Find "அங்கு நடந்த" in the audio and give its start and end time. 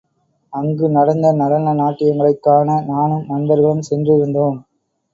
0.53-1.33